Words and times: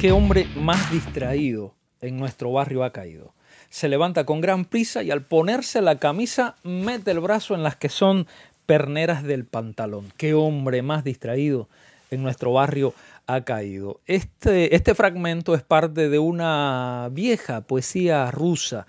qué 0.00 0.12
hombre 0.12 0.46
más 0.56 0.90
distraído 0.90 1.74
en 2.00 2.16
nuestro 2.16 2.50
barrio 2.50 2.84
ha 2.84 2.90
caído. 2.92 3.34
Se 3.68 3.86
levanta 3.86 4.24
con 4.24 4.40
gran 4.40 4.64
prisa 4.64 5.02
y 5.02 5.10
al 5.10 5.26
ponerse 5.26 5.82
la 5.82 5.98
camisa 5.98 6.56
mete 6.62 7.10
el 7.10 7.20
brazo 7.20 7.54
en 7.54 7.62
las 7.62 7.76
que 7.76 7.90
son 7.90 8.26
perneras 8.64 9.22
del 9.24 9.44
pantalón. 9.44 10.10
Qué 10.16 10.32
hombre 10.32 10.80
más 10.80 11.04
distraído 11.04 11.68
en 12.10 12.22
nuestro 12.22 12.54
barrio 12.54 12.94
ha 13.26 13.42
caído. 13.42 14.00
Este, 14.06 14.74
este 14.74 14.94
fragmento 14.94 15.54
es 15.54 15.62
parte 15.62 16.08
de 16.08 16.18
una 16.18 17.10
vieja 17.12 17.60
poesía 17.60 18.30
rusa 18.30 18.86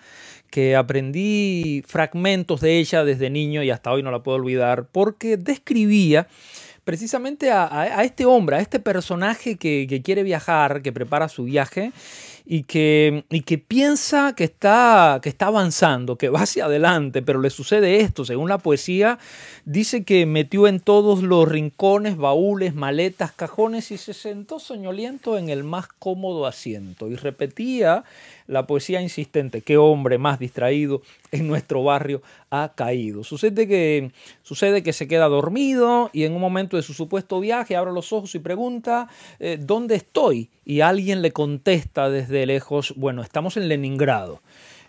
que 0.50 0.78
aprendí 0.78 1.84
fragmentos 1.86 2.62
de 2.62 2.80
ella 2.80 3.04
desde 3.04 3.30
niño 3.30 3.64
y 3.64 3.70
hasta 3.70 3.92
hoy 3.92 4.02
no 4.02 4.12
la 4.12 4.24
puedo 4.24 4.38
olvidar 4.38 4.88
porque 4.88 5.36
describía 5.36 6.30
precisamente 6.84 7.52
a, 7.52 8.04
este 8.04 8.26
hombre, 8.26 8.58
a 8.58 8.60
este 8.60 8.80
personaje 8.80 9.56
que, 9.56 9.86
que, 9.88 10.02
quiere 10.02 10.24
viajar, 10.24 10.82
que 10.82 10.92
prepara 10.92 11.30
su 11.30 11.44
viaje 11.44 11.92
y 12.54 12.64
que, 12.64 13.24
y 13.30 13.44
que 13.44 13.58
piensa 13.58 14.36
que 14.36 14.44
está, 14.44 15.22
que 15.24 15.30
está 15.30 15.46
avanzando, 15.46 16.18
que 16.18 16.28
va 16.28 16.42
hacia 16.42 16.66
adelante, 16.66 17.22
pero 17.22 17.40
le 17.40 17.50
sucede 17.50 18.02
esto. 18.02 18.26
Según 18.26 18.50
la 18.50 18.58
poesía, 18.58 19.20
dice 19.64 20.04
que 20.04 20.26
metió 20.26 20.68
en 20.68 20.82
todos 20.82 21.24
los 21.24 21.48
rincones, 21.48 22.18
baúles, 22.18 22.76
maletas, 22.76 23.32
cajones 23.32 23.90
y 23.92 23.98
se 23.98 24.14
sentó 24.14 24.60
soñoliento 24.60 25.38
en 25.38 25.48
el 25.48 25.64
más 25.64 25.88
cómodo 25.88 26.46
asiento. 26.46 27.08
Y 27.08 27.16
repetía 27.16 28.04
la 28.48 28.68
poesía 28.68 29.02
insistente, 29.02 29.62
qué 29.62 29.78
hombre 29.78 30.18
más 30.18 30.38
distraído 30.38 31.02
en 31.32 31.48
nuestro 31.48 31.86
barrio 31.86 32.22
ha 32.50 32.74
caído. 32.76 33.24
Sucede 33.24 33.66
que, 33.66 34.12
sucede 34.44 34.84
que 34.84 34.92
se 34.92 35.08
queda 35.08 35.30
dormido 35.30 36.10
y 36.12 36.26
en 36.26 36.34
un 36.34 36.42
momento 36.42 36.76
de 36.76 36.84
su 36.84 36.94
supuesto 36.94 37.40
viaje 37.40 37.78
abre 37.78 37.94
los 37.94 38.12
ojos 38.12 38.36
y 38.36 38.40
pregunta, 38.40 39.08
eh, 39.40 39.58
¿dónde 39.58 39.96
estoy? 39.96 40.50
Y 40.66 40.82
alguien 40.82 41.22
le 41.22 41.32
contesta 41.32 42.10
desde 42.10 42.41
lejos, 42.46 42.94
bueno, 42.96 43.22
estamos 43.22 43.58
en 43.58 43.68
Leningrado. 43.68 44.42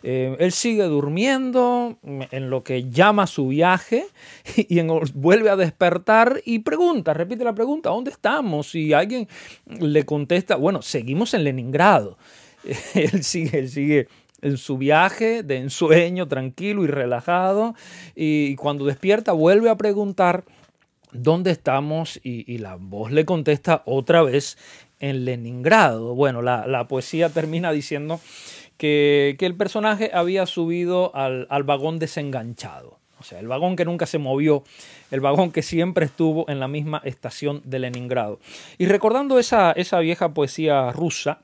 Eh, 0.05 0.37
él 0.41 0.51
sigue 0.51 0.83
durmiendo 0.85 1.97
en 2.03 2.51
lo 2.51 2.65
que 2.65 2.91
llama 2.91 3.29
su 3.29 3.49
viaje 3.49 4.07
y 4.57 4.81
vuelve 5.15 5.51
a 5.51 5.57
despertar 5.57 6.43
y 6.45 6.61
pregunta, 6.61 7.15
repite 7.15 7.45
la 7.45 7.55
pregunta, 7.55 7.91
¿dónde 7.91 8.11
estamos? 8.11 8.75
Y 8.75 8.93
alguien 8.93 9.29
le 9.79 10.05
contesta, 10.05 10.57
bueno, 10.57 10.83
seguimos 10.83 11.35
en 11.35 11.45
Leningrado. 11.45 12.19
él 12.95 13.23
sigue, 13.23 13.59
él 13.59 13.69
sigue 13.69 14.09
en 14.43 14.59
su 14.59 14.77
viaje 14.77 15.43
de 15.43 15.59
ensueño, 15.59 16.29
tranquilo 16.29 16.85
y 16.85 16.89
relajado. 16.89 17.75
Y 18.15 18.57
cuando 18.57 18.85
despierta 18.85 19.33
vuelve 19.33 19.71
a 19.71 19.77
preguntar 19.77 20.45
dónde 21.13 21.51
estamos 21.51 22.21
y, 22.23 22.59
la 22.59 22.77
voz 22.77 23.13
le 23.13 23.25
contesta 23.25 23.83
otra 23.87 24.23
vez 24.23 24.59
en 25.03 25.27
Leningrado. 25.27 26.15
Bueno, 26.15 26.41
la, 26.41 26.89
poesía 26.89 27.29
termina 27.29 27.71
diciendo 27.73 28.19
que, 28.79 29.37
el 29.39 29.55
personaje 29.55 30.11
había 30.15 30.47
subido 30.47 31.15
al, 31.15 31.47
vagón 31.65 31.99
desenganchado. 31.99 32.99
O 33.21 33.25
sea, 33.25 33.39
el 33.39 33.49
vagón 33.49 33.77
que 33.77 33.85
nunca 33.85 34.07
se 34.07 34.17
movió, 34.17 34.65
el 35.11 35.21
vagón 35.21 35.53
que 35.53 35.63
siempre 35.63 36.07
estuvo 36.07 36.49
en 36.49 36.59
la 36.59 36.69
misma 36.69 37.03
estación 37.05 37.61
de 37.65 37.79
Leningrado. 37.79 38.41
Y 38.79 38.87
recordando 38.87 39.39
esa, 39.39 39.73
esa 39.73 40.01
vieja 40.01 40.33
poesía 40.33 40.91
rusa, 40.91 41.41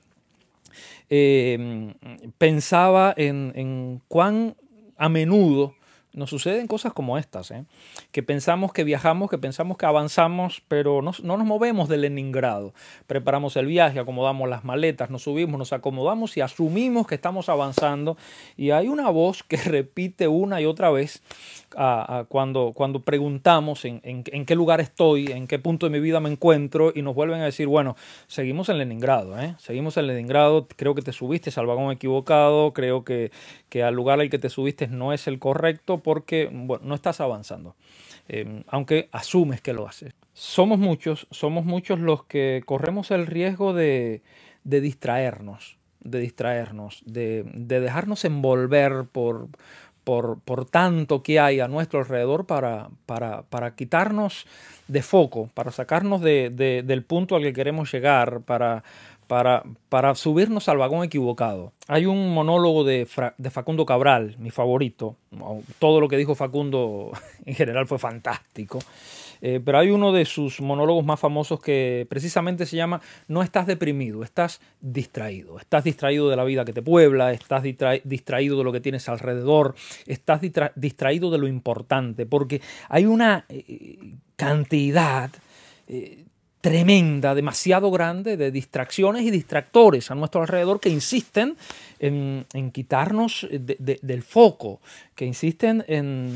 Em, 1.11 1.95
pensaba 2.37 3.15
en, 3.17 3.53
en 3.55 4.03
cuán 4.09 4.57
a 4.99 5.09
menudo 5.09 5.75
nos 6.19 6.31
suceden 6.31 6.67
cosas 6.67 6.93
como 6.93 7.17
estas, 7.17 7.51
¿eh? 7.51 7.65
que 8.13 8.23
pensamos 8.23 8.73
que 8.73 8.85
viajamos, 8.85 9.31
que 9.31 9.39
pensamos 9.39 9.79
que 9.79 9.87
avanzamos, 9.87 10.63
pero 10.69 11.01
no, 11.01 11.13
no, 11.23 11.37
nos 11.37 11.47
movemos 11.47 11.89
de 11.89 11.97
Leningrado. 11.97 12.75
Preparamos 13.07 13.57
el 13.57 13.67
viaje, 13.67 14.01
acomodamos 14.01 14.49
las 14.49 14.65
maletas, 14.65 15.11
nos 15.11 15.23
subimos, 15.23 15.59
nos 15.59 15.73
acomodamos 15.73 16.37
y 16.37 16.41
asumimos 16.41 17.07
que 17.07 17.15
estamos 17.15 17.49
avanzando. 17.49 18.17
Y 18.57 18.71
hay 18.71 18.89
una 18.89 19.09
voz 19.11 19.43
que 19.43 19.57
repite 19.65 20.29
una 20.29 20.61
y 20.61 20.67
otra 20.67 20.91
vez 20.91 21.23
cuando, 22.29 22.73
cuando 22.75 23.01
preguntamos 23.01 23.85
en, 23.85 24.01
qué 24.23 24.55
lugar 24.55 24.81
estoy, 24.81 25.27
en 25.27 25.47
qué 25.47 25.59
punto 25.59 25.87
de 25.87 25.91
mi 25.91 26.01
vida 26.01 26.19
me 26.19 26.31
encuentro 26.31 26.93
y 26.95 27.03
nos 27.03 27.15
vuelven 27.15 27.41
a 27.41 27.45
decir, 27.45 27.67
bueno, 27.67 27.97
seguimos 28.27 28.69
en 28.69 28.79
Leningrado, 28.79 29.39
¿eh? 29.39 29.55
seguimos 29.59 29.97
en 29.97 30.07
Leningrado, 30.07 30.67
creo 30.77 30.95
que 30.95 31.03
te 31.03 31.13
subiste 31.13 31.51
al 31.57 31.67
vagón 31.67 31.93
equivocado, 31.93 32.73
creo 32.73 33.05
que, 33.05 33.31
que 33.69 33.83
al 33.83 33.95
lugar 33.95 34.21
al 34.21 34.31
que 34.31 34.39
te 34.39 34.49
subiste 34.49 34.89
no 34.89 35.13
es 35.13 35.27
el 35.27 35.39
correcto 35.39 35.99
porque 36.09 36.49
bueno, 36.51 36.87
no 36.87 36.95
estás 36.95 37.21
avanzando, 37.21 37.77
eh, 38.31 38.63
aunque 38.69 39.11
asumes 39.13 39.61
que 39.61 39.75
lo 39.75 39.87
haces. 39.87 40.15
Somos 40.33 40.79
muchos, 40.79 41.27
somos 41.31 41.67
muchos 41.67 41.99
los 41.99 42.25
que 42.25 42.63
corremos 42.65 43.11
el 43.11 43.27
riesgo 43.27 43.75
de, 43.75 44.23
de 44.65 44.81
distraernos, 44.81 45.77
de 46.01 46.21
distraernos, 46.21 47.03
de, 47.05 47.45
de 47.53 47.81
dejarnos 47.81 48.25
envolver 48.25 49.05
por, 49.13 49.49
por, 50.03 50.65
tanto 50.71 51.23
que 51.23 51.39
hay 51.39 51.61
a 51.61 51.69
nuestro 51.69 51.99
alrededor 51.99 52.47
para, 52.47 52.89
para, 53.05 53.75
quitarnos 53.75 54.47
de 54.87 55.03
foco, 55.03 55.51
para 55.53 55.73
sacarnos 55.73 56.23
del 56.23 57.05
punto 57.07 57.37
al 57.37 57.43
que 57.43 57.53
queremos 57.53 57.93
llegar, 57.93 58.41
para, 58.41 58.83
para, 59.29 59.63
para, 59.89 60.17
subirnos 60.17 60.69
al 60.69 60.79
vagón 60.79 61.05
equivocado. 61.05 61.73
Hay 61.87 62.07
un 62.07 62.35
monólogo 62.35 62.83
de, 62.83 63.07
de, 63.37 63.51
Facundo 63.51 63.87
Cabral, 63.87 64.35
mi 64.39 64.51
favorito. 64.51 65.17
Todo 65.79 66.01
lo 66.01 66.09
que 66.09 66.17
dijo 66.17 66.35
Facundo 66.35 67.13
en 67.45 67.55
general 67.55 67.87
fue 67.87 67.99
fantástico. 67.99 68.81
Eh, 69.41 69.61
pero 69.65 69.79
hay 69.79 69.91
uno 69.91 70.13
de 70.13 70.25
sus 70.25 70.61
monólogos 70.61 71.05
más 71.05 71.21
famosos 71.21 71.61
que 71.61 72.07
precisamente 72.09 72.67
se 72.67 72.77
llama 72.77 73.01
No 73.29 73.43
estás 73.43 73.67
deprimido, 73.67 74.25
estás 74.25 74.61
distraído. 74.81 75.59
Estás 75.59 75.85
distraído 75.85 76.29
de 76.29 76.37
la 76.37 76.45
vida 76.45 76.65
que 76.65 76.73
te 76.73 76.83
puebla, 76.83 77.33
estás 77.33 77.63
distraído 77.63 78.59
de 78.59 78.65
lo 78.65 78.73
que 78.73 78.81
tienes 78.81 79.09
alrededor, 79.09 79.75
estás 80.07 80.41
distraído 80.75 81.31
de 81.31 81.39
lo 81.39 81.47
importante, 81.47 82.27
porque 82.27 82.61
hay 82.89 83.07
una 83.07 83.45
eh, 83.49 84.15
cantidad 84.37 85.31
eh, 85.87 86.25
tremenda, 86.61 87.35
demasiado 87.35 87.91
grande 87.91 88.37
de 88.37 88.51
distracciones 88.51 89.23
y 89.23 89.31
distractores 89.31 90.11
a 90.11 90.15
nuestro 90.15 90.41
alrededor 90.41 90.81
que 90.81 90.89
insisten 90.89 91.57
en, 92.01 92.47
quitarnos 92.73 93.47
del 93.51 94.23
foco, 94.23 94.81
que 95.15 95.25
insisten 95.25 95.85
en, 95.87 96.35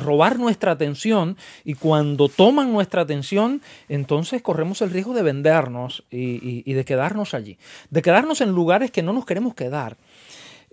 robar 0.00 0.38
nuestra 0.38 0.72
atención 0.72 1.36
y 1.64 1.74
cuando 1.74 2.28
toman 2.28 2.72
nuestra 2.72 3.02
atención, 3.02 3.62
entonces 3.88 4.42
corremos 4.42 4.82
el 4.82 4.90
riesgo 4.90 5.14
de 5.14 5.22
vendernos 5.22 6.04
y, 6.10 6.72
de 6.72 6.84
quedarnos 6.84 7.34
allí, 7.34 7.56
de 7.90 8.02
quedarnos 8.02 8.40
en 8.40 8.50
lugares 8.50 8.90
que 8.90 9.02
no 9.02 9.12
nos 9.12 9.26
queremos 9.26 9.54
quedar. 9.54 9.96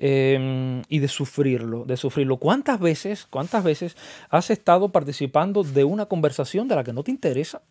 Em, 0.04 0.82
y 0.90 0.98
de 0.98 1.08
sufrirlo, 1.08 1.86
de 1.86 1.96
sufrirlo. 1.96 2.38
¿Cuántas 2.38 2.80
veces, 2.80 3.28
cuántas 3.30 3.64
veces 3.64 3.96
has 4.32 4.50
estado 4.50 4.90
participando 4.90 5.64
de 5.64 5.84
una 5.84 6.08
conversación 6.08 6.68
de 6.68 6.76
la 6.76 6.84
que 6.84 6.92
no 6.92 7.04
te 7.04 7.12
interesa? 7.12 7.62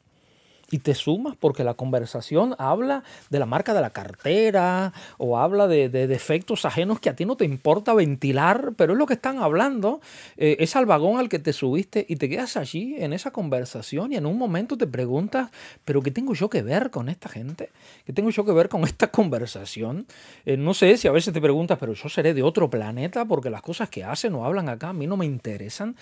Y 0.71 0.79
te 0.79 0.95
sumas 0.95 1.37
porque 1.37 1.65
la 1.65 1.75
conversación 1.75 2.55
habla 2.59 3.03
de 3.29 3.39
la 3.39 3.47
marca 3.47 3.75
de 3.75 3.81
la 3.81 3.91
cartera 3.91 4.93
o 5.19 5.39
habla 5.39 5.69
de, 5.69 5.89
defectos 5.89 6.65
ajenos 6.65 7.01
que 7.01 7.11
a 7.11 7.17
ti 7.17 7.25
no 7.25 7.37
te 7.37 7.45
importa 7.45 7.95
ventilar, 7.95 8.73
pero 8.77 8.93
es 8.93 8.99
lo 8.99 9.07
que 9.07 9.15
están 9.15 9.39
hablando, 9.39 10.01
eh, 10.37 10.57
es 10.61 10.77
al 10.77 10.87
vagón 10.87 11.19
al 11.19 11.29
que 11.29 11.39
te 11.39 11.53
subiste 11.53 12.07
y 12.09 12.17
te 12.17 12.29
quedas 12.29 12.57
allí 12.57 12.97
en 12.99 13.13
esa 13.13 13.31
conversación 13.31 14.13
y 14.13 14.17
en 14.17 14.27
un 14.27 14.39
momento 14.39 14.77
te 14.77 14.87
preguntas, 14.87 15.51
pero 15.85 16.03
¿qué 16.03 16.11
tengo 16.11 16.35
yo 16.35 16.49
que 16.49 16.63
ver 16.63 16.91
con 16.91 17.09
esta 17.09 17.29
gente? 17.29 17.71
¿Qué 18.07 18.13
tengo 18.13 18.31
yo 18.31 18.45
que 18.45 18.53
ver 18.53 18.69
con 18.69 18.85
esta 18.85 19.09
conversación? 19.11 20.07
Eh, 20.47 20.57
no 20.57 20.75
sé 20.75 20.97
si 20.97 21.09
a 21.09 21.13
veces 21.13 21.35
te 21.35 21.41
preguntas, 21.41 21.79
pero 21.79 21.93
yo 21.93 22.09
seré 22.09 22.35
de 22.35 22.43
otro 22.43 22.71
planeta 22.71 23.25
porque 23.25 23.51
las 23.51 23.63
cosas 23.63 23.89
que 23.89 24.05
hacen 24.05 24.35
o 24.35 24.45
hablan 24.45 24.69
acá 24.69 24.91
a 24.91 24.93
mí 24.93 25.07
no 25.07 25.17
me 25.17 25.27
interesan, 25.27 25.97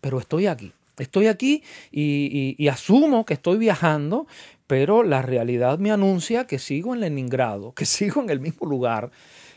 pero 0.00 0.18
estoy 0.18 0.46
aquí. 0.46 0.72
Estoy 0.98 1.26
aquí 1.26 1.62
y, 1.90 2.68
asumo 2.68 3.24
que 3.24 3.34
estoy 3.34 3.58
viajando, 3.58 4.26
pero 4.66 5.02
la 5.02 5.22
realidad 5.22 5.78
me 5.78 5.90
anuncia 5.90 6.46
que 6.46 6.58
sigo 6.58 6.94
en 6.94 7.00
Leningrado, 7.00 7.72
que 7.72 7.84
sigo 7.86 8.22
en 8.22 8.30
el 8.30 8.40
mismo 8.40 8.66
lugar, 8.66 9.10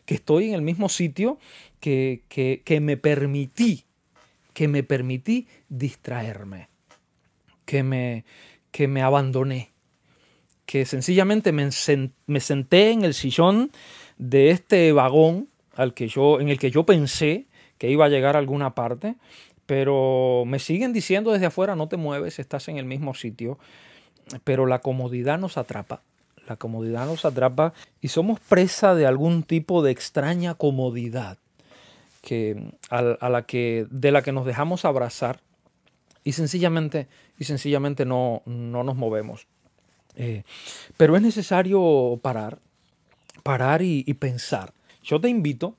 que 0.05 0.15
estoy 0.15 0.49
en 0.49 0.55
el 0.55 0.61
mismo 0.61 0.89
sitio 0.89 1.37
que, 1.79 2.23
que, 2.29 2.79
me 2.79 2.97
permití, 2.97 3.83
que 4.53 4.67
me 4.67 4.83
permití 4.83 5.47
distraerme, 5.69 6.69
que 7.65 7.83
me, 7.83 8.25
que 8.71 8.87
me 8.87 9.01
abandoné, 9.01 9.69
que 10.65 10.85
sencillamente 10.85 11.51
me, 11.51 11.69
me 12.25 12.39
senté 12.39 12.91
en 12.91 13.03
el 13.03 13.13
sillón 13.13 13.71
de 14.17 14.49
este 14.49 14.91
vagón 14.91 15.49
al 15.75 15.93
que 15.93 16.07
yo, 16.07 16.39
en 16.39 16.49
el 16.49 16.57
que 16.57 16.71
yo 16.71 16.85
pensé 16.85 17.45
que 17.77 17.91
iba 17.91 18.05
a 18.05 18.09
llegar 18.09 18.35
a 18.35 18.39
alguna 18.39 18.73
parte 18.73 19.15
pero 19.67 20.43
me 20.47 20.57
siguen 20.57 20.93
diciendo 20.93 21.31
desde 21.31 21.45
afuera, 21.45 21.75
no 21.75 21.87
te 21.87 21.97
mueves, 21.97 22.39
estás 22.39 22.67
en 22.69 22.77
el 22.77 22.85
mismo 22.85 23.13
sitio. 23.13 23.59
Pero 24.43 24.65
la 24.65 24.79
comodidad 24.79 25.37
nos 25.37 25.57
atrapa. 25.57 26.01
La 26.47 26.55
comodidad 26.55 27.05
nos 27.05 27.25
atrapa 27.25 27.73
y 28.01 28.07
somos 28.07 28.39
presa 28.39 28.95
de 28.95 29.05
algún 29.05 29.43
tipo 29.43 29.83
de 29.83 29.91
extraña 29.91 30.55
comodidad 30.55 31.37
que, 32.21 32.71
a, 32.89 33.29
la 33.29 33.43
que, 33.43 33.85
de 33.91 34.11
la 34.11 34.21
que 34.21 34.31
nos 34.31 34.45
dejamos 34.45 34.85
abrazar 34.85 35.41
y 36.23 36.33
sencillamente, 36.33 37.07
y 37.37 37.43
sencillamente 37.43 38.05
no, 38.05 38.41
no 38.45 38.83
nos 38.83 38.95
movemos. 38.95 39.47
Eh, 40.17 40.43
pero 40.97 41.15
es 41.15 41.21
necesario 41.21 42.19
parar, 42.21 42.59
parar 43.43 43.81
y, 43.81 44.03
pensar. 44.15 44.73
Yo 45.03 45.21
te 45.21 45.29
invito 45.29 45.75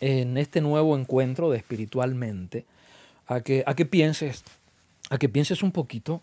en 0.00 0.38
este 0.38 0.60
nuevo 0.60 0.96
encuentro 0.96 1.50
de 1.50 1.58
espiritualmente 1.58 2.64
a 3.26 3.40
que, 3.40 3.64
a 3.66 3.74
que 3.74 3.86
pienses, 3.86 4.44
a 5.10 5.18
que 5.18 5.28
pienses 5.28 5.62
un 5.62 5.72
poquito 5.72 6.22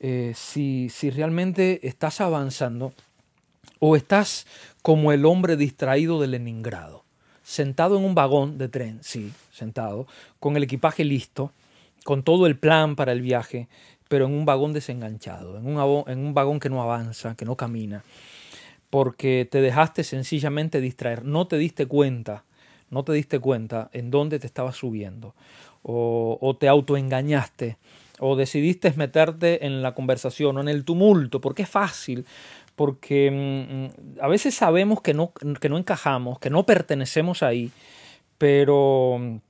eh, 0.00 0.32
si, 0.34 0.88
si 0.88 1.10
realmente 1.10 1.86
estás 1.86 2.20
avanzando 2.20 2.92
o 3.78 3.96
estás 3.96 4.46
como 4.82 5.12
el 5.12 5.24
hombre 5.24 5.56
distraído 5.56 6.20
de 6.20 6.26
Leningrado, 6.26 7.04
sentado 7.42 7.96
en 7.98 8.04
un 8.04 8.14
vagón 8.14 8.58
de 8.58 8.68
tren, 8.68 8.98
sí, 9.02 9.32
sentado, 9.52 10.06
con 10.40 10.56
el 10.56 10.64
equipaje 10.64 11.04
listo, 11.04 11.52
con 12.04 12.22
todo 12.22 12.46
el 12.46 12.56
plan 12.56 12.96
para 12.96 13.12
el 13.12 13.22
viaje, 13.22 13.68
pero 14.08 14.26
en 14.26 14.32
un 14.32 14.44
vagón 14.44 14.72
desenganchado, 14.72 15.56
en 15.56 15.66
un, 15.66 16.04
en 16.08 16.18
un 16.18 16.34
vagón 16.34 16.60
que 16.60 16.68
no 16.68 16.82
avanza, 16.82 17.34
que 17.36 17.44
no 17.44 17.56
camina, 17.56 18.04
porque 18.90 19.48
te 19.50 19.60
dejaste 19.60 20.04
sencillamente 20.04 20.80
distraer, 20.80 21.24
no 21.24 21.46
te 21.46 21.58
diste 21.58 21.86
cuenta, 21.86 22.44
no 22.92 23.02
te 23.02 23.12
diste 23.12 23.40
cuenta 23.40 23.90
en 23.92 24.12
dónde 24.12 24.38
te 24.38 24.46
estabas 24.46 24.76
subiendo, 24.76 25.34
o, 25.82 26.56
te 26.60 26.68
autoengañaste, 26.68 27.78
o 28.20 28.36
decidiste 28.36 28.92
meterte 28.92 29.66
en 29.66 29.82
la 29.82 29.94
conversación 29.94 30.56
o 30.56 30.60
en 30.60 30.68
el 30.68 30.84
tumulto, 30.84 31.40
porque 31.40 31.62
es 31.62 31.68
fácil, 31.68 32.24
porque 32.76 33.30
mm, 33.30 34.18
mm, 34.18 34.20
a 34.22 34.28
veces 34.28 34.54
sabemos 34.54 35.00
que 35.00 35.14
no, 35.14 35.32
que 35.60 35.68
no 35.68 35.78
encajamos, 35.78 36.38
que 36.38 36.50
no 36.50 36.64
pertenecemos 36.64 37.42
ahí, 37.42 37.72
pero 38.38 39.40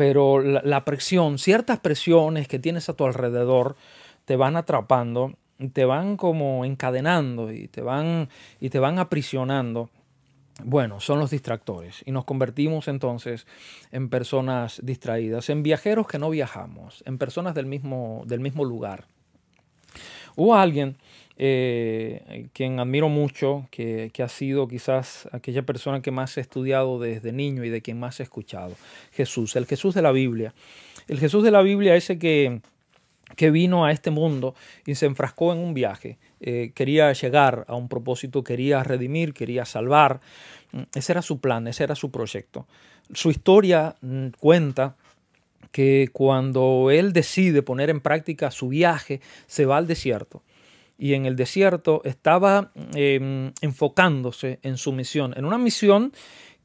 pero 0.00 0.40
la, 0.40 0.82
presión, 0.86 1.38
ciertas 1.38 1.78
presiones 1.78 2.48
que 2.48 2.58
tienes 2.58 2.88
a 2.88 2.94
tu 2.94 3.04
alrededor 3.04 3.76
te 4.24 4.34
van 4.34 4.56
atrapando, 4.56 5.34
te 5.74 5.84
van 5.84 6.16
como 6.16 6.64
encadenando 6.64 7.52
y 7.52 7.68
te 7.68 7.82
van, 7.82 8.30
y 8.60 8.70
te 8.70 8.78
van 8.78 8.98
aprisionando. 8.98 9.90
Bueno, 10.64 11.00
son 11.00 11.18
los 11.18 11.30
distractores 11.30 12.02
y 12.06 12.12
nos 12.12 12.24
convertimos 12.24 12.88
entonces 12.88 13.46
en 13.92 14.08
personas 14.08 14.80
distraídas, 14.82 15.50
en 15.50 15.62
viajeros 15.62 16.06
que 16.06 16.18
no 16.18 16.30
viajamos, 16.30 17.02
en 17.06 17.18
personas 17.18 17.54
del 17.54 17.66
mismo, 17.66 18.22
del 18.26 18.40
mismo 18.40 18.64
lugar. 18.64 19.04
Hubo 20.36 20.54
alguien 20.54 20.96
eh, 21.42 22.48
quien 22.52 22.78
admiro 22.80 23.08
mucho, 23.08 23.66
que, 23.70 24.12
ha 24.22 24.28
sido 24.28 24.68
quizás 24.68 25.26
aquella 25.32 25.62
persona 25.62 26.02
que 26.02 26.10
más 26.10 26.36
he 26.36 26.42
estudiado 26.42 26.98
desde 26.98 27.32
niño 27.32 27.64
y 27.64 27.70
de 27.70 27.80
quien 27.80 27.98
más 27.98 28.20
he 28.20 28.22
escuchado, 28.22 28.74
Jesús, 29.12 29.56
el 29.56 29.64
Jesús 29.64 29.94
de 29.94 30.02
la 30.02 30.12
Biblia. 30.12 30.52
El 31.08 31.18
Jesús 31.18 31.42
de 31.42 31.50
la 31.50 31.62
Biblia, 31.62 31.96
ese 31.96 32.18
que, 32.18 32.60
que 33.36 33.50
vino 33.50 33.86
a 33.86 33.92
este 33.92 34.10
mundo 34.10 34.54
y 34.84 34.96
se 34.96 35.06
enfrascó 35.06 35.54
en 35.54 35.60
un 35.60 35.72
viaje, 35.72 36.18
eh, 36.40 36.72
quería 36.74 37.12
llegar 37.12 37.64
a 37.68 37.74
un 37.74 37.88
propósito, 37.88 38.42
quería 38.42 38.82
redimir, 38.82 39.34
quería 39.34 39.64
salvar. 39.64 40.20
Ese 40.94 41.12
era 41.12 41.22
su 41.22 41.40
plan, 41.40 41.66
ese 41.66 41.84
era 41.84 41.94
su 41.94 42.10
proyecto. 42.10 42.66
Su 43.12 43.30
historia 43.30 43.96
mm, 44.00 44.28
cuenta 44.38 44.96
que 45.72 46.08
cuando 46.12 46.90
él 46.90 47.12
decide 47.12 47.62
poner 47.62 47.90
en 47.90 48.00
práctica 48.00 48.50
su 48.50 48.68
viaje, 48.68 49.20
se 49.46 49.66
va 49.66 49.76
al 49.76 49.86
desierto 49.86 50.42
y 51.00 51.14
en 51.14 51.24
el 51.24 51.34
desierto 51.34 52.02
estaba 52.04 52.72
em, 52.94 53.52
enfocándose 53.62 54.60
en 54.62 54.76
su 54.76 54.92
misión, 54.92 55.32
en 55.34 55.46
una 55.46 55.56
misión 55.56 56.12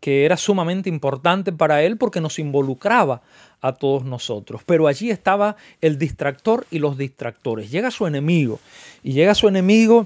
que 0.06 0.24
era 0.24 0.38
sumamente 0.38 0.88
importante 0.88 1.52
para 1.52 1.82
él 1.82 1.98
porque 1.98 2.22
nos 2.22 2.38
involucraba 2.38 3.24
a 3.60 3.74
todos 3.74 4.06
nosotros. 4.06 4.62
Pero 4.64 4.86
allí 4.86 5.10
estaba 5.10 5.56
el 5.82 5.98
distractor 5.98 6.68
y 6.70 6.78
los 6.78 6.96
distractores. 6.96 7.72
Llega 7.72 7.90
su 7.90 8.06
enemigo 8.06 8.60
y 9.02 9.14
llega 9.14 9.34
su 9.34 9.48
enemigo 9.48 10.06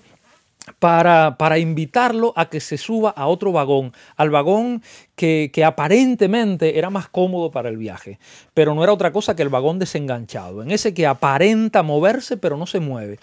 para, 0.78 1.58
invitarlo 1.58 2.34
a 2.36 2.50
que 2.50 2.60
se 2.60 2.78
suba 2.78 3.10
a 3.10 3.28
otro 3.28 3.52
vagón, 3.52 3.94
al 4.16 4.30
vagón 4.30 4.84
que, 5.16 5.50
que, 5.54 5.64
aparentemente 5.64 6.78
era 6.78 6.90
más 6.90 7.10
cómodo 7.10 7.52
para 7.52 7.70
el 7.70 7.78
viaje, 7.78 8.20
pero 8.54 8.76
no 8.76 8.84
era 8.84 8.94
otra 8.94 9.12
cosa 9.12 9.36
que 9.36 9.44
el 9.44 9.50
vagón 9.50 9.80
desenganchado, 9.80 10.62
en 10.62 10.72
ese 10.72 10.94
que 10.94 11.08
aparenta 11.08 11.84
moverse 11.84 12.38
pero 12.38 12.58
no 12.58 12.68
se 12.68 12.80
mueve. 12.80 13.20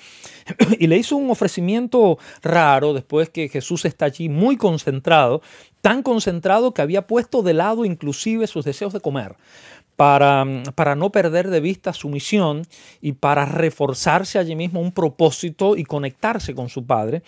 Y 0.79 0.87
le 0.87 0.97
hizo 0.97 1.17
un 1.17 1.31
ofrecimiento 1.31 2.19
raro 2.43 2.93
después 2.93 3.31
que 3.31 3.49
Jesús 3.49 3.85
está 3.85 4.07
allí 4.07 4.29
muy 4.29 4.57
concentrado, 4.57 5.43
tan 5.81 6.03
concentrado 6.03 6.75
que 6.75 6.83
había 6.83 7.07
puesto 7.07 7.43
de 7.43 7.55
lado 7.55 7.85
inclusive 7.85 8.47
sus 8.47 8.65
deseos 8.65 8.93
de 8.93 9.01
comer 9.01 9.37
para, 9.97 10.45
para, 10.75 10.95
no 10.95 11.11
perder 11.11 11.49
de 11.49 11.61
vista 11.61 11.93
su 11.93 12.09
misión 12.09 12.63
y 13.01 13.13
para 13.13 13.47
reforzarse 13.47 14.39
allí 14.39 14.55
mismo 14.55 14.81
un 14.81 14.93
propósito 14.93 15.77
y 15.77 15.85
conectarse 15.85 16.55
con 16.55 16.69
su 16.69 16.87
Padre. 16.87 17.23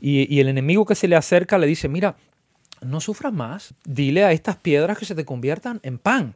Y, 0.00 0.32
y 0.34 0.40
el 0.40 0.48
enemigo 0.48 0.84
que 0.84 0.94
se 0.94 1.08
le 1.08 1.16
acerca 1.16 1.58
le 1.58 1.66
dice, 1.66 1.88
mira, 1.88 2.16
no 2.82 3.00
sufras 3.00 3.32
más, 3.32 3.74
dile 3.84 4.24
a 4.24 4.32
estas 4.32 4.56
piedras 4.56 4.98
que 4.98 5.04
se 5.04 5.14
te 5.14 5.24
conviertan 5.24 5.80
en 5.82 5.98
pan. 5.98 6.34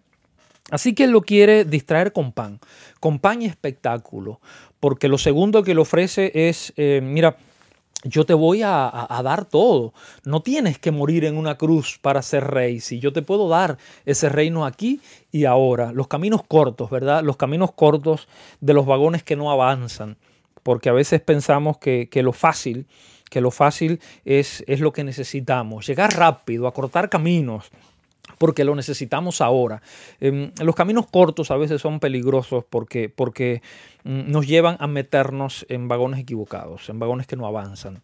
Así 0.71 0.95
que 0.95 1.05
él 1.05 1.11
lo 1.11 1.21
quiere 1.21 1.65
distraer 1.65 2.13
con 2.13 2.33
pan, 2.33 2.59
con 2.99 3.19
pan 3.19 3.43
y 3.43 3.47
espectáculo, 3.47 4.41
porque 4.81 5.09
lo 5.09 5.19
segundo 5.19 5.63
que 5.63 5.75
le 5.75 5.81
ofrece 5.81 6.33
es, 6.35 6.73
eh, 6.77 7.01
mira, 7.03 7.37
yo 8.05 8.25
te 8.27 8.35
voy 8.35 8.63
a, 8.63 9.09
dar 9.25 9.45
todo. 9.47 9.93
No 10.25 10.43
tienes 10.43 10.79
que 10.79 10.91
morir 10.91 11.25
en 11.25 11.37
una 11.37 11.57
cruz 11.57 11.99
para 12.01 12.23
ser 12.23 12.45
rey. 12.45 12.81
Si 12.81 13.01
yo 13.01 13.13
te 13.13 13.23
puedo 13.23 13.49
dar 13.49 13.79
ese 14.05 14.29
reino 14.29 14.65
aquí 14.65 15.01
y 15.33 15.47
ahora. 15.47 15.93
Los 15.93 16.09
caminos 16.09 16.43
cortos, 16.47 16.91
¿verdad? 16.91 17.23
Los 17.23 17.37
caminos 17.37 17.73
cortos 17.73 18.29
de 18.61 18.75
los 18.75 18.87
vagones 18.87 19.23
que 19.23 19.37
no 19.37 19.51
avanzan. 19.51 20.17
Porque 20.63 20.89
a 20.89 20.93
veces 20.93 21.21
pensamos 21.21 21.79
que, 21.79 22.09
lo 22.23 22.33
fácil, 22.33 22.87
que 23.31 23.41
lo 23.41 23.51
fácil 23.51 24.01
es, 24.25 24.63
es 24.67 24.81
lo 24.81 24.93
que 24.93 25.05
necesitamos. 25.05 25.87
Llegar 25.87 26.17
rápido, 26.17 26.67
acortar 26.67 27.09
caminos 27.09 27.71
porque 28.39 28.65
lo 28.65 28.75
necesitamos 28.75 29.41
ahora. 29.41 29.83
Em, 30.21 30.53
los 30.63 30.75
caminos 30.75 31.07
cortos 31.07 31.51
a 31.51 31.57
veces 31.57 31.81
son 31.81 32.01
peligrosos 32.01 32.65
porque, 32.69 33.09
porque 33.09 33.63
mm, 34.05 34.31
nos 34.31 34.47
llevan 34.47 34.77
a 34.81 34.87
meternos 34.87 35.67
en 35.69 35.89
vagones 35.89 36.21
equivocados, 36.21 36.89
en 36.89 36.99
vagones 36.99 37.27
que 37.27 37.37
no 37.37 37.47
avanzan. 37.47 38.03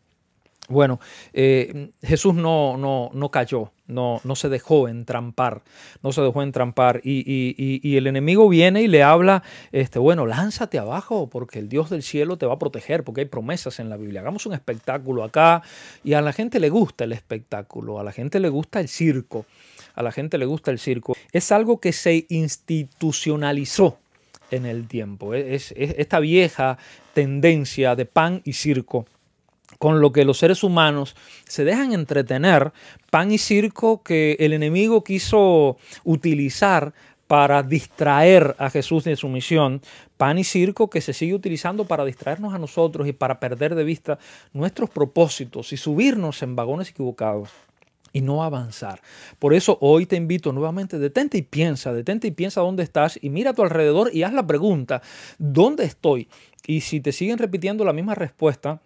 Bueno, 0.71 1.01
eh, 1.33 1.91
Jesús 2.01 2.35
no, 2.35 2.77
no, 2.77 3.11
no 3.13 3.31
cayó, 3.31 3.73
no, 3.89 4.21
no, 4.23 4.37
se 4.37 4.49
dejó 4.49 4.87
entrampar, 4.87 5.63
no 6.01 6.13
se 6.13 6.23
dejó 6.23 6.43
entrampar. 6.43 7.01
Y, 7.03 7.25
y, 7.27 7.81
y, 7.83 7.97
el 7.97 8.07
enemigo 8.07 8.49
viene 8.49 8.83
y 8.83 8.87
le 8.87 9.03
habla, 9.03 9.43
este, 9.73 9.99
bueno, 9.99 10.27
lánzate 10.27 10.79
abajo 10.79 11.29
porque 11.29 11.59
el 11.59 11.69
Dios 11.69 11.91
del 11.91 12.05
cielo 12.05 12.39
te 12.39 12.47
va 12.47 12.55
a 12.55 12.59
proteger, 12.59 13.03
porque 13.03 13.23
hay 13.23 13.27
promesas 13.27 13.81
en 13.81 13.91
la 13.91 13.97
Biblia. 13.97 14.21
Hagamos 14.21 14.47
un 14.47 14.55
espectáculo 14.55 15.25
acá 15.25 15.63
y 16.05 16.13
a 16.13 16.23
la 16.23 16.33
gente 16.33 16.61
le 16.61 16.71
gusta 16.71 17.03
el 17.03 17.13
espectáculo, 17.13 17.99
a 17.99 18.05
la 18.05 18.13
gente 18.13 18.39
le 18.39 18.49
gusta 18.49 18.79
el 18.79 18.89
circo 18.89 19.45
a 19.95 20.05
la 20.05 20.13
gente 20.13 20.39
le 20.39 20.47
gusta 20.47 20.71
el 20.71 20.79
circo, 20.79 21.17
es 21.33 21.51
algo 21.51 21.81
que 21.81 21.93
se 21.93 22.27
institucionalizó 22.29 23.99
en 24.51 24.67
el 24.67 24.87
tiempo. 24.89 25.35
Es, 25.35 25.73
esta 25.77 26.21
vieja 26.21 26.79
tendencia 27.13 27.97
de 27.97 28.07
pan 28.07 28.43
y 28.45 28.53
circo 28.55 29.07
con 29.81 30.03
lo 30.03 30.13
que 30.13 30.27
los 30.27 30.37
seres 30.37 30.63
humanos 30.63 31.17
se 31.49 31.65
dejan 31.65 31.95
entretener, 31.95 32.71
pan 33.11 33.33
y 33.33 33.39
circo 33.39 34.03
que 34.03 34.37
el 34.39 34.53
enemigo 34.53 35.03
quiso 35.03 35.79
utilizar 36.05 36.93
para 37.27 37.63
distraer 37.63 38.55
a 38.59 38.69
Jesús 38.69 39.05
de 39.05 39.17
su 39.17 39.29
misión, 39.29 39.81
pan 40.19 40.37
y 40.37 40.45
circo 40.45 40.91
que 40.91 41.01
se 41.01 41.15
sigue 41.15 41.33
utilizando 41.33 41.87
para 41.87 42.05
distraernos 42.05 42.53
a 42.53 42.59
nosotros 42.59 43.09
y 43.09 43.15
para 43.15 43.41
perder 43.41 43.75
de 43.75 43.85
vista 43.85 44.19
nuestros 44.53 44.91
propósitos 44.91 45.73
y 45.73 45.79
subirnos 45.79 46.43
en 46.43 46.57
vagones 46.57 46.91
equivocados 46.91 47.49
y 48.13 48.21
no 48.21 48.45
avanzar. 48.45 49.01
Por 49.39 49.55
eso 49.55 49.79
hoy 49.81 50.05
te 50.05 50.17
invito 50.17 50.53
nuevamente, 50.53 50.99
detente 50.99 51.39
y 51.39 51.43
piensa, 51.43 51.95
detente 51.95 52.27
y 52.27 52.33
piensa 52.33 52.61
dónde 52.61 52.83
estás 52.83 53.19
y 53.23 53.31
mira 53.31 53.53
a 53.53 53.55
tu 53.55 53.63
alrededor 53.63 54.11
y 54.15 54.25
haz 54.25 54.35
la 54.35 54.47
pregunta, 54.47 55.01
¿dónde 55.39 55.85
estoy? 55.85 56.29
Y 56.67 56.83
si 56.83 57.01
te 57.01 57.13
siguen 57.13 57.39
repitiendo 57.39 57.83
la 57.83 57.95
misma 57.95 58.15
respuesta, 58.15 58.83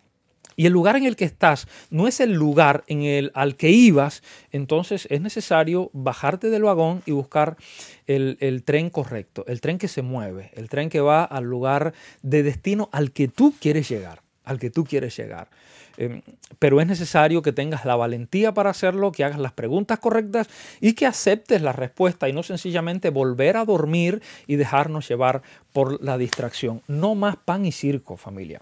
y 0.57 0.67
el 0.67 0.73
lugar 0.73 0.97
en 0.97 1.05
el 1.05 1.17
que 1.17 1.25
estás 1.25 1.67
no 1.91 2.07
es 2.09 2.21
el 2.21 2.33
lugar 2.33 2.85
en 2.87 3.03
el 3.03 3.31
al 3.35 3.57
que 3.57 3.71
ibas, 3.71 4.23
entonces 4.53 5.07
es 5.11 5.21
necesario 5.21 5.91
bajarte 5.93 6.51
del 6.51 6.63
vagón 6.63 7.03
y 7.07 7.13
buscar 7.13 7.57
el, 8.07 8.63
tren 8.65 8.91
correcto, 8.91 9.45
el 9.47 9.61
tren 9.61 9.79
que 9.79 9.89
se 9.89 10.03
mueve, 10.03 10.51
el 10.55 10.69
tren 10.69 10.91
que 10.91 11.01
va 11.01 11.25
al 11.25 11.45
lugar 11.45 11.95
de 12.23 12.43
destino 12.43 12.89
al 12.93 13.13
que 13.13 13.29
tú 13.29 13.55
quieres 13.61 13.89
llegar, 13.89 14.23
al 14.45 14.59
que 14.59 14.71
tú 14.71 14.85
quieres 14.85 15.17
llegar. 15.17 15.49
Em, 15.97 16.23
pero 16.59 16.81
es 16.81 16.87
necesario 16.87 17.41
que 17.41 17.53
tengas 17.53 17.85
la 17.85 17.95
valentía 17.95 18.53
para 18.53 18.71
hacerlo, 18.71 19.13
que 19.13 19.25
hagas 19.25 19.39
las 19.39 19.53
preguntas 19.53 20.01
correctas 20.01 20.49
y 20.81 20.95
que 20.95 21.07
aceptes 21.07 21.63
la 21.63 21.73
respuesta 21.73 22.29
y 22.29 22.33
no 22.33 22.43
sencillamente 22.43 23.11
volver 23.11 23.57
a 23.57 23.65
dormir 23.65 24.21
y 24.47 24.57
dejarnos 24.57 25.09
llevar 25.09 25.43
por 25.73 26.03
la 26.03 26.19
distracción. 26.19 26.83
No 26.89 27.15
más 27.15 27.37
pan 27.37 27.65
y 27.65 27.73
circo, 27.73 28.17
familia. 28.17 28.61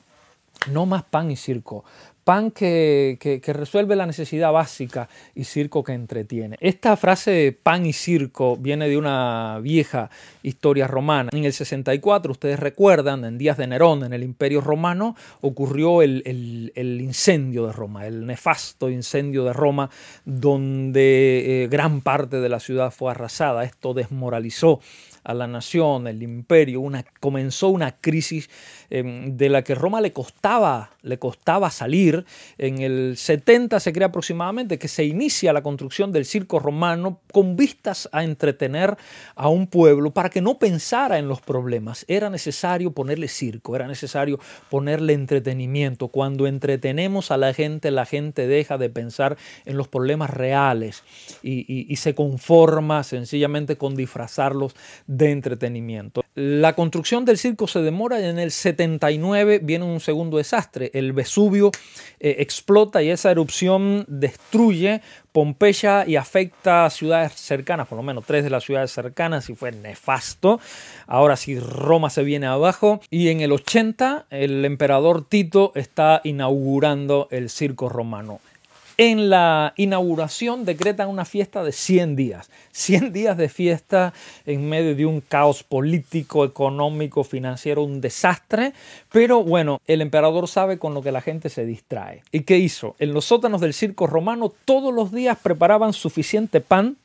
No 0.70 0.86
más 0.86 1.02
pan 1.04 1.30
y 1.30 1.36
circo 1.36 1.84
pan 2.24 2.50
que, 2.50 3.40
resuelve 3.46 3.96
la 3.96 4.06
necesidad 4.06 4.52
básica 4.52 5.08
y 5.34 5.44
circo 5.44 5.82
que 5.82 5.92
entretiene. 5.92 6.56
Esta 6.60 6.96
frase 6.96 7.56
pan 7.60 7.84
y 7.86 7.92
circo 7.92 8.56
viene 8.56 8.88
de 8.88 8.96
una 8.96 9.58
vieja 9.60 10.10
historia 10.42 10.86
romana. 10.86 11.30
En 11.32 11.44
el 11.44 11.52
64, 11.52 12.32
ustedes 12.32 12.60
recuerdan, 12.60 13.24
en 13.24 13.38
días 13.38 13.56
de 13.56 13.66
Nerón, 13.66 14.04
en 14.04 14.12
el 14.12 14.22
Imperio 14.22 14.60
Romano, 14.60 15.16
ocurrió 15.40 16.02
el, 16.02 16.72
incendio 16.76 17.66
de 17.66 17.72
Roma, 17.72 18.06
el 18.06 18.26
nefasto 18.26 18.88
incendio 18.88 19.44
de 19.44 19.52
Roma, 19.52 19.90
donde 20.24 21.64
eh, 21.64 21.68
gran 21.68 22.00
parte 22.00 22.40
de 22.40 22.48
la 22.48 22.60
ciudad 22.60 22.90
fue 22.90 23.10
arrasada. 23.10 23.64
Esto 23.64 23.94
desmoralizó 23.94 24.80
a 25.24 25.34
la 25.34 25.46
nación, 25.46 26.06
el 26.06 26.22
imperio, 26.22 26.80
una, 26.80 27.04
comenzó 27.20 27.68
una 27.68 27.92
crisis 27.92 28.50
em, 28.94 29.38
de 29.38 29.48
la 29.48 29.64
que 29.64 29.74
Roma 29.74 30.02
le 30.02 30.12
costaba, 30.12 30.90
le 31.00 31.18
costaba 31.18 31.70
salir. 31.70 32.26
En 32.58 32.82
el 32.82 33.16
70 33.16 33.80
se 33.80 33.92
crea 33.92 34.08
aproximadamente 34.08 34.78
que 34.78 34.88
se 34.88 35.04
inicia 35.04 35.54
la 35.54 35.62
construcción 35.62 36.12
del 36.12 36.26
circo 36.26 36.58
romano 36.58 37.20
con 37.32 37.56
vistas 37.56 38.08
a 38.12 38.22
entretener 38.22 38.98
a 39.34 39.48
un 39.48 39.66
pueblo 39.66 40.10
para 40.10 40.28
que 40.28 40.42
no 40.42 40.58
pensara 40.58 41.18
en 41.18 41.26
los 41.26 41.40
problemas. 41.40 42.04
Era 42.06 42.28
necesario 42.28 42.92
ponerle 42.92 43.28
circo, 43.28 43.74
era 43.74 43.86
necesario 43.86 44.38
ponerle 44.68 45.14
entretenimiento. 45.14 46.08
Cuando 46.08 46.46
entretenemos 46.46 47.30
a 47.30 47.38
la 47.38 47.54
gente, 47.54 47.90
la 47.90 48.04
gente 48.04 48.46
deja 48.46 48.76
de 48.76 48.90
pensar 48.90 49.38
en 49.64 49.78
los 49.78 49.88
problemas 49.88 50.28
reales 50.28 51.02
y 51.42 51.96
se 51.96 52.14
conforma 52.14 53.02
sencillamente 53.04 53.76
con 53.76 53.96
disfrazarlos 53.96 54.74
de 55.06 55.30
entretenimiento. 55.30 56.22
La 56.34 56.74
construcción 56.74 57.24
del 57.24 57.36
circo 57.36 57.66
se 57.66 57.82
demora 57.82 58.20
y 58.20 58.24
en 58.24 58.38
el 58.38 58.50
79 58.82 59.60
viene 59.62 59.84
un 59.84 60.00
segundo 60.00 60.36
desastre. 60.36 60.90
El 60.94 61.12
Vesubio 61.12 61.70
eh, 62.20 62.36
explota 62.38 63.02
y 63.02 63.10
esa 63.10 63.30
erupción 63.30 64.04
destruye 64.08 65.00
Pompeya 65.32 66.04
y 66.06 66.16
afecta 66.16 66.84
a 66.84 66.90
ciudades 66.90 67.32
cercanas, 67.32 67.88
por 67.88 67.96
lo 67.96 68.02
menos 68.02 68.24
tres 68.26 68.44
de 68.44 68.50
las 68.50 68.64
ciudades 68.64 68.92
cercanas 68.92 69.48
y 69.48 69.54
fue 69.54 69.72
nefasto. 69.72 70.60
Ahora 71.06 71.36
sí, 71.36 71.58
Roma 71.58 72.10
se 72.10 72.22
viene 72.22 72.46
abajo 72.46 73.00
y 73.08 73.28
en 73.28 73.40
el 73.40 73.52
80 73.52 74.26
el 74.30 74.64
emperador 74.64 75.24
Tito 75.26 75.72
está 75.74 76.20
inaugurando 76.24 77.28
el 77.30 77.48
circo 77.48 77.88
romano 77.88 78.40
en 79.10 79.30
la 79.30 79.74
inauguración 79.76 80.64
decretan 80.64 81.08
una 81.08 81.24
fiesta 81.24 81.64
de 81.64 81.72
100 81.72 82.14
días. 82.14 82.50
100 82.70 83.12
días 83.12 83.36
de 83.36 83.48
fiesta 83.48 84.14
en 84.46 84.68
medio 84.68 84.94
de 84.94 85.06
un 85.06 85.20
caos 85.20 85.64
político, 85.64 86.44
económico, 86.44 87.24
financiero, 87.24 87.82
un 87.82 88.00
desastre. 88.00 88.74
Pero 89.10 89.42
bueno, 89.42 89.80
el 89.88 90.02
emperador 90.02 90.46
sabe 90.46 90.78
con 90.78 90.94
lo 90.94 91.02
que 91.02 91.10
la 91.10 91.20
gente 91.20 91.48
se 91.48 91.66
distrae. 91.66 92.22
¿Y 92.30 92.42
qué 92.42 92.58
hizo? 92.58 92.94
En 93.00 93.12
los 93.12 93.24
sótanos 93.24 93.60
del 93.60 93.74
circo 93.74 94.06
romano 94.06 94.52
todos 94.64 94.94
los 94.94 95.10
días 95.10 95.36
preparaban 95.42 95.92
suficiente 95.94 96.60
pan 96.60 96.96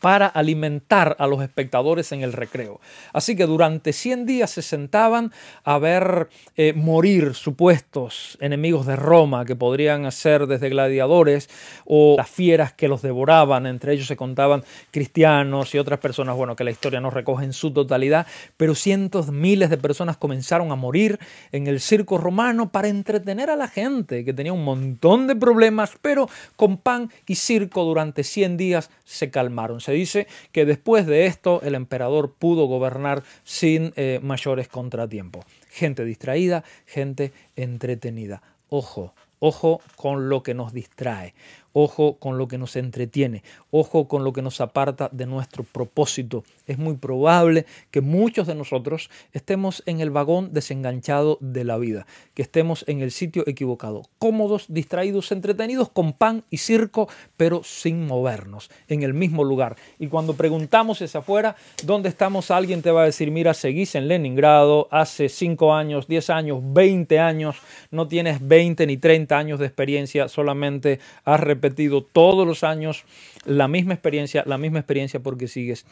para 0.00 0.26
alimentar 0.26 1.16
a 1.18 1.26
los 1.26 1.42
espectadores 1.42 2.10
en 2.12 2.22
el 2.22 2.32
recreo. 2.32 2.80
Así 3.12 3.36
que 3.36 3.46
durante 3.46 3.92
100 3.92 4.26
días 4.26 4.50
se 4.50 4.62
sentaban 4.62 5.32
a 5.62 5.78
ver 5.78 6.28
eh, 6.56 6.72
morir 6.72 7.34
supuestos 7.34 8.38
enemigos 8.40 8.86
de 8.86 8.96
Roma 8.96 9.44
que 9.44 9.56
podrían 9.56 10.10
ser 10.10 10.46
desde 10.46 10.70
gladiadores 10.70 11.48
o 11.84 12.14
las 12.16 12.28
fieras 12.28 12.72
que 12.72 12.88
los 12.88 13.02
devoraban. 13.02 13.66
Entre 13.66 13.92
ellos 13.92 14.06
se 14.06 14.16
contaban 14.16 14.64
cristianos 14.90 15.74
y 15.74 15.78
otras 15.78 16.00
personas, 16.00 16.36
bueno, 16.36 16.56
que 16.56 16.64
la 16.64 16.70
historia 16.70 17.00
no 17.00 17.10
recoge 17.10 17.44
en 17.44 17.52
su 17.52 17.72
totalidad, 17.72 18.26
pero 18.56 18.74
cientos, 18.74 19.30
miles 19.30 19.70
de 19.70 19.78
personas 19.78 20.16
comenzaron 20.16 20.72
a 20.72 20.76
morir 20.76 21.18
en 21.52 21.66
el 21.66 21.80
circo 21.80 22.18
romano 22.18 22.70
para 22.72 22.88
entretener 22.88 23.50
a 23.50 23.56
la 23.56 23.68
gente 23.68 24.24
que 24.24 24.32
tenía 24.32 24.52
un 24.52 24.64
montón 24.64 25.26
de 25.26 25.36
problemas, 25.36 25.92
pero 26.00 26.28
con 26.56 26.78
pan 26.78 27.10
y 27.26 27.34
circo 27.34 27.84
durante 27.84 28.24
100 28.24 28.56
días 28.56 28.90
se 29.04 29.30
calmaron 29.30 29.80
se 29.90 29.96
dice 29.96 30.26
que 30.52 30.64
después 30.64 31.06
de 31.06 31.26
esto 31.26 31.60
el 31.62 31.74
emperador 31.74 32.32
pudo 32.38 32.66
gobernar 32.66 33.24
sin 33.42 33.92
eh, 33.96 34.20
mayores 34.22 34.68
contratiempos. 34.68 35.44
Gente 35.68 36.04
distraída, 36.04 36.62
gente 36.86 37.32
entretenida. 37.56 38.40
Ojo, 38.68 39.14
ojo 39.40 39.80
con 39.96 40.28
lo 40.28 40.44
que 40.44 40.54
nos 40.54 40.72
distrae. 40.72 41.34
Ojo 41.72 42.16
con 42.18 42.36
lo 42.36 42.48
que 42.48 42.58
nos 42.58 42.74
entretiene, 42.76 43.42
ojo 43.70 44.08
con 44.08 44.24
lo 44.24 44.32
que 44.32 44.42
nos 44.42 44.60
aparta 44.60 45.08
de 45.12 45.26
nuestro 45.26 45.62
propósito. 45.62 46.42
Es 46.66 46.78
muy 46.78 46.96
probable 46.96 47.66
que 47.90 48.00
muchos 48.00 48.46
de 48.46 48.54
nosotros 48.54 49.10
estemos 49.32 49.82
en 49.86 50.00
el 50.00 50.10
vagón 50.10 50.52
desenganchado 50.52 51.38
de 51.40 51.64
la 51.64 51.78
vida, 51.78 52.06
que 52.34 52.42
estemos 52.42 52.84
en 52.88 53.00
el 53.00 53.10
sitio 53.10 53.44
equivocado, 53.46 54.02
cómodos, 54.18 54.66
distraídos, 54.68 55.30
entretenidos 55.32 55.90
con 55.90 56.12
pan 56.12 56.44
y 56.50 56.58
circo, 56.58 57.08
pero 57.36 57.62
sin 57.62 58.06
movernos, 58.06 58.70
en 58.88 59.02
el 59.02 59.14
mismo 59.14 59.44
lugar. 59.44 59.76
Y 59.98 60.08
cuando 60.08 60.34
preguntamos 60.34 61.00
hacia 61.00 61.20
afuera, 61.20 61.56
¿dónde 61.84 62.08
estamos? 62.08 62.50
Alguien 62.50 62.82
te 62.82 62.90
va 62.90 63.02
a 63.02 63.06
decir, 63.06 63.30
mira, 63.30 63.54
seguís 63.54 63.94
en 63.94 64.08
Leningrado 64.08 64.88
hace 64.90 65.28
5 65.28 65.74
años, 65.74 66.08
10 66.08 66.30
años, 66.30 66.60
20 66.62 67.18
años, 67.18 67.56
no 67.90 68.08
tienes 68.08 68.46
20 68.46 68.86
ni 68.86 68.96
30 68.96 69.38
años 69.38 69.58
de 69.58 69.66
experiencia, 69.66 70.28
solamente 70.28 70.98
has 71.24 71.40
repetido 71.60 72.02
todos 72.02 72.46
los 72.46 72.64
años 72.64 73.04
la 73.44 73.68
misma 73.68 73.92
experiencia, 73.92 74.42
la 74.46 74.58
misma 74.58 74.78
experiencia 74.78 75.20
porque 75.20 75.46
sigues 75.46 75.84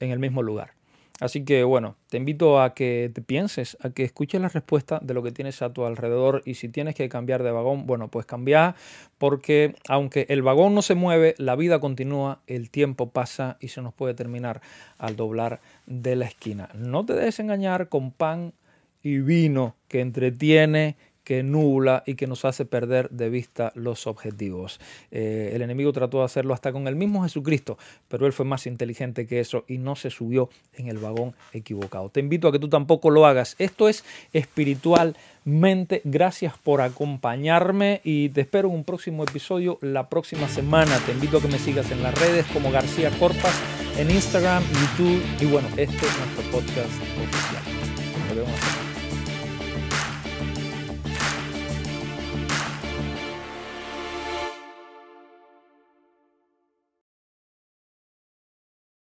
en 0.00 0.10
el 0.10 0.18
mismo 0.18 0.42
lugar. 0.42 0.72
Así 1.18 1.46
que 1.46 1.64
bueno, 1.64 1.96
te 2.10 2.18
invito 2.18 2.60
a 2.60 2.74
que 2.74 3.10
te 3.14 3.22
pienses, 3.22 3.78
a 3.80 3.88
que 3.88 4.04
escuches 4.04 4.38
la 4.40 4.48
respuesta 4.48 5.00
de 5.02 5.14
lo 5.14 5.22
que 5.22 5.32
tienes 5.32 5.62
a 5.62 5.72
tu 5.72 5.86
alrededor 5.86 6.42
y 6.44 6.54
si 6.54 6.68
tienes 6.68 6.94
que 6.94 7.08
cambiar 7.08 7.42
de 7.42 7.52
vagón, 7.52 7.86
bueno, 7.86 8.08
pues 8.08 8.26
cambia 8.26 8.74
porque 9.16 9.74
aunque 9.88 10.26
el 10.28 10.42
vagón 10.42 10.74
no 10.74 10.82
se 10.82 10.94
mueve, 10.94 11.34
la 11.38 11.56
vida 11.56 11.80
continúa, 11.80 12.40
el 12.46 12.68
tiempo 12.70 13.10
pasa 13.10 13.56
y 13.60 13.68
se 13.68 13.80
nos 13.80 13.94
puede 13.94 14.12
terminar 14.12 14.60
al 14.98 15.16
doblar 15.16 15.60
de 15.86 16.16
la 16.16 16.26
esquina. 16.26 16.68
No 16.74 17.06
te 17.06 17.14
dejes 17.14 17.40
engañar 17.40 17.88
con 17.88 18.10
pan 18.10 18.52
y 19.02 19.18
vino 19.20 19.74
que 19.88 20.00
entretiene, 20.00 20.96
que 21.26 21.42
nubla 21.42 22.04
y 22.06 22.14
que 22.14 22.28
nos 22.28 22.44
hace 22.44 22.64
perder 22.64 23.10
de 23.10 23.28
vista 23.28 23.72
los 23.74 24.06
objetivos. 24.06 24.78
Eh, 25.10 25.50
el 25.54 25.62
enemigo 25.62 25.92
trató 25.92 26.18
de 26.18 26.24
hacerlo 26.24 26.54
hasta 26.54 26.70
con 26.70 26.86
el 26.86 26.94
mismo 26.94 27.24
Jesucristo, 27.24 27.78
pero 28.06 28.26
él 28.26 28.32
fue 28.32 28.44
más 28.44 28.68
inteligente 28.68 29.26
que 29.26 29.40
eso 29.40 29.64
y 29.66 29.78
no 29.78 29.96
se 29.96 30.10
subió 30.10 30.48
en 30.74 30.86
el 30.86 30.98
vagón 30.98 31.34
equivocado. 31.52 32.10
Te 32.10 32.20
invito 32.20 32.46
a 32.46 32.52
que 32.52 32.60
tú 32.60 32.68
tampoco 32.68 33.10
lo 33.10 33.26
hagas. 33.26 33.56
Esto 33.58 33.88
es 33.88 34.04
espiritualmente. 34.32 36.00
Gracias 36.04 36.56
por 36.58 36.80
acompañarme 36.80 38.02
y 38.04 38.28
te 38.28 38.42
espero 38.42 38.68
en 38.68 38.76
un 38.76 38.84
próximo 38.84 39.24
episodio 39.24 39.78
la 39.80 40.08
próxima 40.08 40.48
semana. 40.48 40.96
Te 41.06 41.10
invito 41.10 41.38
a 41.38 41.42
que 41.42 41.48
me 41.48 41.58
sigas 41.58 41.90
en 41.90 42.04
las 42.04 42.14
redes 42.20 42.46
como 42.52 42.70
García 42.70 43.10
Corpas, 43.18 43.60
en 43.98 44.12
Instagram, 44.12 44.62
YouTube 44.62 45.20
y 45.40 45.46
bueno, 45.46 45.66
este 45.70 46.06
es 46.06 46.18
nuestro 46.18 46.52
podcast 46.52 46.94
oficial. 47.18 47.64
Nos 48.28 48.36
vemos 48.36 48.85